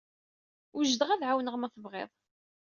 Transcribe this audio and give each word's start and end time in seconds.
Wejdeɣ 0.75 1.09
ad 1.11 1.19
k-ɛawneɣ 1.21 1.55
ma 1.57 1.67
tebɣiḍ. 1.73 2.11